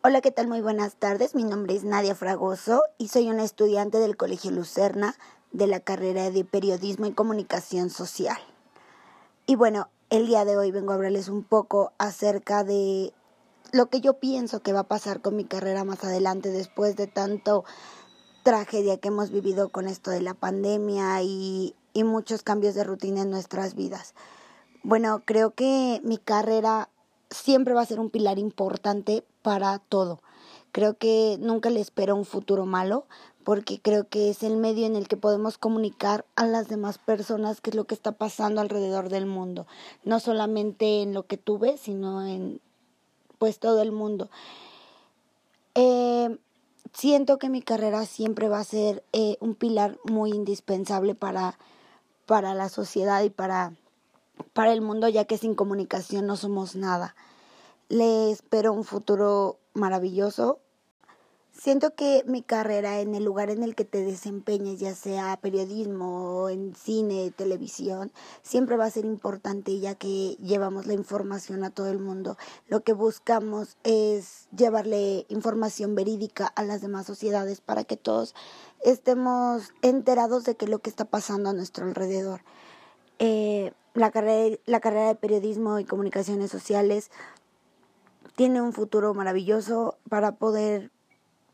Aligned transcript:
Hola, 0.00 0.20
¿qué 0.20 0.30
tal? 0.30 0.46
Muy 0.46 0.60
buenas 0.60 0.94
tardes. 0.94 1.34
Mi 1.34 1.42
nombre 1.42 1.74
es 1.74 1.82
Nadia 1.82 2.14
Fragoso 2.14 2.84
y 2.98 3.08
soy 3.08 3.28
una 3.30 3.42
estudiante 3.42 3.98
del 3.98 4.16
Colegio 4.16 4.52
Lucerna 4.52 5.16
de 5.50 5.66
la 5.66 5.80
carrera 5.80 6.30
de 6.30 6.44
Periodismo 6.44 7.06
y 7.06 7.12
Comunicación 7.12 7.90
Social. 7.90 8.38
Y 9.46 9.56
bueno, 9.56 9.88
el 10.08 10.28
día 10.28 10.44
de 10.44 10.56
hoy 10.56 10.70
vengo 10.70 10.92
a 10.92 10.94
hablarles 10.94 11.28
un 11.28 11.42
poco 11.42 11.94
acerca 11.98 12.62
de 12.62 13.12
lo 13.72 13.86
que 13.86 14.00
yo 14.00 14.20
pienso 14.20 14.60
que 14.60 14.72
va 14.72 14.80
a 14.80 14.88
pasar 14.88 15.20
con 15.20 15.34
mi 15.34 15.44
carrera 15.44 15.82
más 15.82 16.04
adelante 16.04 16.50
después 16.50 16.94
de 16.94 17.08
tanto 17.08 17.64
tragedia 18.44 18.98
que 18.98 19.08
hemos 19.08 19.32
vivido 19.32 19.70
con 19.70 19.88
esto 19.88 20.12
de 20.12 20.22
la 20.22 20.34
pandemia 20.34 21.20
y, 21.22 21.74
y 21.92 22.04
muchos 22.04 22.44
cambios 22.44 22.76
de 22.76 22.84
rutina 22.84 23.22
en 23.22 23.30
nuestras 23.30 23.74
vidas. 23.74 24.14
Bueno, 24.84 25.22
creo 25.24 25.54
que 25.54 26.00
mi 26.04 26.18
carrera 26.18 26.88
siempre 27.30 27.74
va 27.74 27.82
a 27.82 27.86
ser 27.86 28.00
un 28.00 28.10
pilar 28.10 28.38
importante 28.38 29.24
para 29.42 29.78
todo. 29.78 30.20
Creo 30.72 30.96
que 30.96 31.36
nunca 31.40 31.70
le 31.70 31.80
espero 31.80 32.14
un 32.14 32.24
futuro 32.24 32.66
malo 32.66 33.06
porque 33.44 33.80
creo 33.80 34.06
que 34.06 34.28
es 34.28 34.42
el 34.42 34.58
medio 34.58 34.84
en 34.84 34.94
el 34.94 35.08
que 35.08 35.16
podemos 35.16 35.56
comunicar 35.56 36.26
a 36.36 36.46
las 36.46 36.68
demás 36.68 36.98
personas 36.98 37.62
qué 37.62 37.70
es 37.70 37.76
lo 37.76 37.84
que 37.84 37.94
está 37.94 38.12
pasando 38.12 38.60
alrededor 38.60 39.08
del 39.08 39.24
mundo, 39.24 39.66
no 40.04 40.20
solamente 40.20 41.00
en 41.00 41.14
lo 41.14 41.26
que 41.26 41.38
tú 41.38 41.58
ves, 41.58 41.80
sino 41.80 42.26
en 42.26 42.60
pues 43.38 43.58
todo 43.58 43.80
el 43.80 43.90
mundo. 43.90 44.28
Eh, 45.74 46.36
siento 46.92 47.38
que 47.38 47.48
mi 47.48 47.62
carrera 47.62 48.04
siempre 48.04 48.48
va 48.48 48.58
a 48.58 48.64
ser 48.64 49.02
eh, 49.12 49.38
un 49.40 49.54
pilar 49.54 49.96
muy 50.04 50.32
indispensable 50.32 51.14
para, 51.14 51.58
para 52.26 52.52
la 52.52 52.68
sociedad 52.68 53.22
y 53.22 53.30
para 53.30 53.72
para 54.52 54.72
el 54.72 54.80
mundo, 54.80 55.08
ya 55.08 55.24
que 55.24 55.38
sin 55.38 55.54
comunicación 55.54 56.26
no 56.26 56.36
somos 56.36 56.76
nada. 56.76 57.14
Le 57.88 58.30
espero 58.30 58.72
un 58.72 58.84
futuro 58.84 59.58
maravilloso. 59.74 60.60
Siento 61.52 61.92
que 61.96 62.22
mi 62.24 62.42
carrera 62.42 63.00
en 63.00 63.16
el 63.16 63.24
lugar 63.24 63.50
en 63.50 63.64
el 63.64 63.74
que 63.74 63.84
te 63.84 64.04
desempeñes, 64.04 64.78
ya 64.78 64.94
sea 64.94 65.36
periodismo, 65.40 66.48
en 66.48 66.72
cine, 66.76 67.32
televisión, 67.32 68.12
siempre 68.42 68.76
va 68.76 68.84
a 68.84 68.90
ser 68.90 69.04
importante 69.04 69.76
ya 69.80 69.96
que 69.96 70.36
llevamos 70.40 70.86
la 70.86 70.94
información 70.94 71.64
a 71.64 71.70
todo 71.70 71.88
el 71.88 71.98
mundo. 71.98 72.36
Lo 72.68 72.84
que 72.84 72.92
buscamos 72.92 73.76
es 73.82 74.46
llevarle 74.56 75.26
información 75.28 75.96
verídica 75.96 76.46
a 76.46 76.62
las 76.62 76.80
demás 76.80 77.06
sociedades 77.06 77.60
para 77.60 77.82
que 77.82 77.96
todos 77.96 78.36
estemos 78.84 79.72
enterados 79.82 80.44
de 80.44 80.54
qué 80.54 80.68
lo 80.68 80.78
que 80.78 80.90
está 80.90 81.06
pasando 81.06 81.50
a 81.50 81.54
nuestro 81.54 81.86
alrededor. 81.86 82.42
Eh, 83.18 83.72
la, 83.98 84.10
carrera, 84.10 84.56
la 84.66 84.80
carrera 84.80 85.08
de 85.08 85.14
periodismo 85.14 85.78
y 85.78 85.84
comunicaciones 85.84 86.50
sociales 86.50 87.10
tiene 88.36 88.62
un 88.62 88.72
futuro 88.72 89.14
maravilloso 89.14 89.98
para 90.08 90.36
poder 90.36 90.90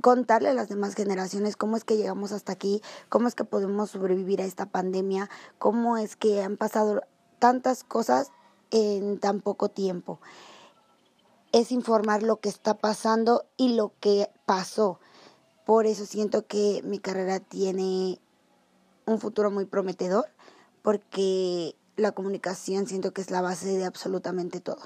contarle 0.00 0.50
a 0.50 0.54
las 0.54 0.68
demás 0.68 0.94
generaciones 0.94 1.56
cómo 1.56 1.76
es 1.76 1.84
que 1.84 1.96
llegamos 1.96 2.32
hasta 2.32 2.52
aquí, 2.52 2.82
cómo 3.08 3.26
es 3.26 3.34
que 3.34 3.44
podemos 3.44 3.90
sobrevivir 3.90 4.40
a 4.40 4.44
esta 4.44 4.66
pandemia, 4.66 5.28
cómo 5.58 5.98
es 5.98 6.14
que 6.14 6.42
han 6.42 6.56
pasado 6.56 7.02
tantas 7.38 7.82
cosas 7.82 8.30
en 8.70 9.18
tan 9.18 9.40
poco 9.40 9.68
tiempo. 9.68 10.20
Es 11.52 11.72
informar 11.72 12.22
lo 12.22 12.36
que 12.36 12.48
está 12.48 12.74
pasando 12.74 13.46
y 13.56 13.74
lo 13.74 13.92
que 14.00 14.30
pasó. 14.46 15.00
Por 15.64 15.86
eso 15.86 16.06
siento 16.06 16.46
que 16.46 16.82
mi 16.84 16.98
carrera 16.98 17.40
tiene 17.40 18.20
un 19.06 19.18
futuro 19.18 19.50
muy 19.50 19.64
prometedor, 19.64 20.26
porque 20.82 21.74
la 21.98 22.12
comunicación 22.12 22.86
siento 22.86 23.12
que 23.12 23.20
es 23.20 23.30
la 23.30 23.42
base 23.42 23.76
de 23.76 23.84
absolutamente 23.84 24.60
todo. 24.60 24.80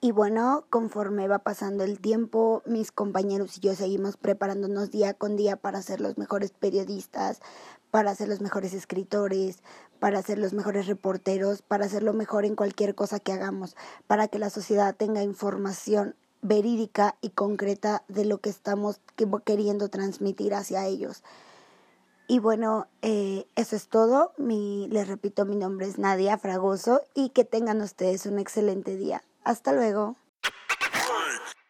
Y 0.00 0.12
bueno, 0.12 0.66
conforme 0.70 1.26
va 1.26 1.40
pasando 1.40 1.82
el 1.82 1.98
tiempo, 1.98 2.62
mis 2.64 2.92
compañeros 2.92 3.56
y 3.56 3.60
yo 3.60 3.74
seguimos 3.74 4.16
preparándonos 4.16 4.90
día 4.90 5.14
con 5.14 5.36
día 5.36 5.56
para 5.56 5.82
ser 5.82 6.00
los 6.00 6.16
mejores 6.16 6.52
periodistas, 6.52 7.40
para 7.90 8.14
ser 8.14 8.28
los 8.28 8.40
mejores 8.40 8.72
escritores, 8.72 9.62
para 9.98 10.22
ser 10.22 10.38
los 10.38 10.52
mejores 10.52 10.86
reporteros, 10.86 11.62
para 11.62 11.88
ser 11.88 12.02
lo 12.02 12.12
mejor 12.12 12.44
en 12.44 12.54
cualquier 12.54 12.94
cosa 12.94 13.18
que 13.18 13.32
hagamos, 13.32 13.74
para 14.06 14.28
que 14.28 14.38
la 14.38 14.50
sociedad 14.50 14.94
tenga 14.94 15.22
información 15.22 16.14
verídica 16.42 17.16
y 17.20 17.30
concreta 17.30 18.04
de 18.06 18.26
lo 18.26 18.38
que 18.38 18.50
estamos 18.50 19.00
queriendo 19.44 19.88
transmitir 19.88 20.54
hacia 20.54 20.86
ellos. 20.86 21.24
Y 22.28 22.40
bueno, 22.40 22.88
eh, 23.02 23.46
eso 23.54 23.76
es 23.76 23.88
todo. 23.88 24.32
Mi, 24.36 24.88
les 24.88 25.06
repito, 25.06 25.44
mi 25.44 25.56
nombre 25.56 25.86
es 25.86 25.98
Nadia 25.98 26.38
Fragoso 26.38 27.02
y 27.14 27.30
que 27.30 27.44
tengan 27.44 27.80
ustedes 27.80 28.26
un 28.26 28.38
excelente 28.38 28.96
día. 28.96 29.22
Hasta 29.44 29.72
luego. 29.72 30.16